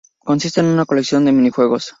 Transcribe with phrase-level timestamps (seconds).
[0.25, 1.89] Consiste en una colección de minijuegos.